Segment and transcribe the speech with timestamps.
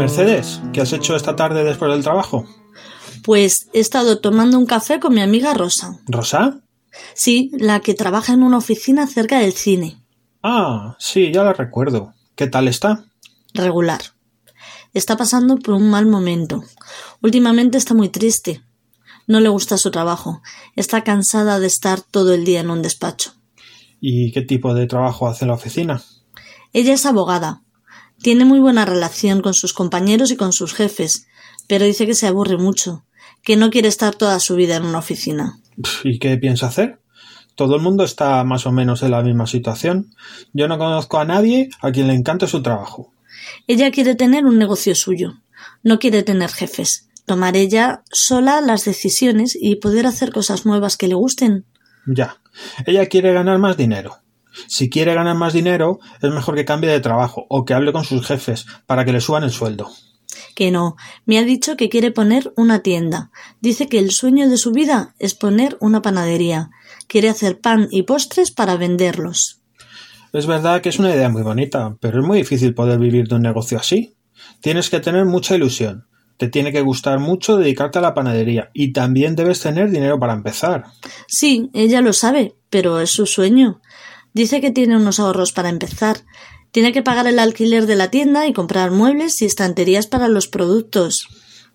[0.00, 2.46] Mercedes, ¿qué has hecho esta tarde después del trabajo?
[3.22, 6.00] Pues he estado tomando un café con mi amiga Rosa.
[6.06, 6.62] ¿Rosa?
[7.12, 9.98] Sí, la que trabaja en una oficina cerca del cine.
[10.42, 12.14] Ah, sí, ya la recuerdo.
[12.34, 13.04] ¿Qué tal está?
[13.52, 14.00] Regular.
[14.94, 16.64] Está pasando por un mal momento.
[17.20, 18.62] Últimamente está muy triste.
[19.26, 20.40] No le gusta su trabajo.
[20.76, 23.34] Está cansada de estar todo el día en un despacho.
[24.00, 26.02] ¿Y qué tipo de trabajo hace en la oficina?
[26.72, 27.64] Ella es abogada.
[28.22, 31.26] Tiene muy buena relación con sus compañeros y con sus jefes,
[31.66, 33.04] pero dice que se aburre mucho,
[33.42, 35.58] que no quiere estar toda su vida en una oficina.
[36.04, 37.00] ¿Y qué piensa hacer?
[37.54, 40.14] Todo el mundo está más o menos en la misma situación.
[40.52, 43.12] Yo no conozco a nadie a quien le encante su trabajo.
[43.66, 45.34] Ella quiere tener un negocio suyo.
[45.82, 47.08] No quiere tener jefes.
[47.26, 51.64] Tomar ella sola las decisiones y poder hacer cosas nuevas que le gusten.
[52.06, 52.36] Ya.
[52.86, 54.16] Ella quiere ganar más dinero.
[54.68, 58.04] Si quiere ganar más dinero, es mejor que cambie de trabajo o que hable con
[58.04, 59.90] sus jefes para que le suban el sueldo.
[60.54, 60.96] Que no.
[61.24, 63.30] Me ha dicho que quiere poner una tienda.
[63.60, 66.70] Dice que el sueño de su vida es poner una panadería.
[67.06, 69.60] Quiere hacer pan y postres para venderlos.
[70.32, 73.34] Es verdad que es una idea muy bonita, pero es muy difícil poder vivir de
[73.34, 74.14] un negocio así.
[74.60, 76.06] Tienes que tener mucha ilusión.
[76.36, 80.32] Te tiene que gustar mucho dedicarte a la panadería y también debes tener dinero para
[80.32, 80.84] empezar.
[81.26, 83.82] Sí, ella lo sabe, pero es su sueño.
[84.32, 86.18] Dice que tiene unos ahorros para empezar.
[86.70, 90.46] Tiene que pagar el alquiler de la tienda y comprar muebles y estanterías para los
[90.46, 91.26] productos.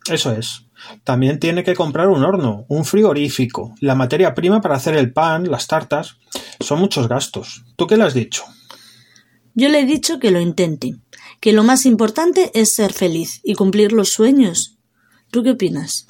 [0.08, 0.66] Eso es.
[1.04, 5.50] También tiene que comprar un horno, un frigorífico, la materia prima para hacer el pan,
[5.50, 6.18] las tartas.
[6.60, 7.64] Son muchos gastos.
[7.76, 8.44] ¿Tú qué le has dicho?
[9.54, 10.96] Yo le he dicho que lo intente,
[11.40, 14.78] que lo más importante es ser feliz y cumplir los sueños.
[15.32, 16.06] ¿Tú qué opinas?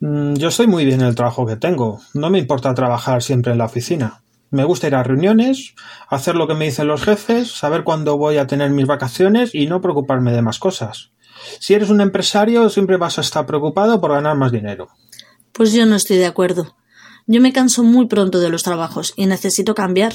[0.00, 2.00] Mm, yo estoy muy bien en el trabajo que tengo.
[2.14, 4.22] No me importa trabajar siempre en la oficina.
[4.50, 5.74] Me gusta ir a reuniones,
[6.08, 9.66] hacer lo que me dicen los jefes, saber cuándo voy a tener mis vacaciones y
[9.66, 11.12] no preocuparme de más cosas.
[11.60, 14.88] Si eres un empresario, siempre vas a estar preocupado por ganar más dinero.
[15.52, 16.76] Pues yo no estoy de acuerdo.
[17.26, 20.14] Yo me canso muy pronto de los trabajos y necesito cambiar.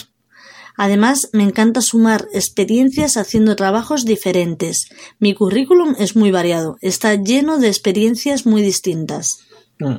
[0.77, 4.89] Además, me encanta sumar experiencias haciendo trabajos diferentes.
[5.19, 9.37] Mi currículum es muy variado, está lleno de experiencias muy distintas.
[9.79, 9.95] Mm.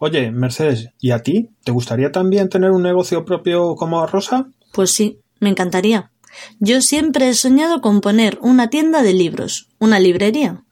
[0.00, 1.50] Oye, Mercedes, ¿y a ti?
[1.64, 4.48] ¿Te gustaría también tener un negocio propio como Rosa?
[4.72, 6.12] Pues sí, me encantaría.
[6.60, 10.62] Yo siempre he soñado con poner una tienda de libros, una librería.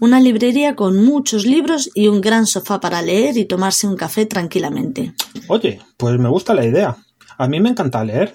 [0.00, 4.26] Una librería con muchos libros y un gran sofá para leer y tomarse un café
[4.26, 5.12] tranquilamente.
[5.46, 6.96] Oye, pues me gusta la idea.
[7.36, 8.34] A mí me encanta leer.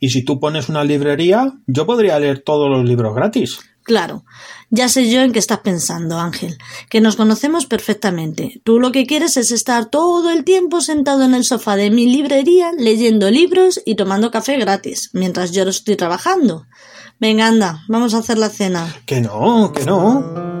[0.00, 3.58] Y si tú pones una librería, yo podría leer todos los libros gratis.
[3.84, 4.24] Claro,
[4.70, 6.56] ya sé yo en qué estás pensando, Ángel,
[6.88, 8.60] que nos conocemos perfectamente.
[8.64, 12.06] Tú lo que quieres es estar todo el tiempo sentado en el sofá de mi
[12.06, 16.66] librería leyendo libros y tomando café gratis, mientras yo estoy trabajando.
[17.18, 18.94] Venga, anda, vamos a hacer la cena.
[19.06, 20.51] Que no, que no.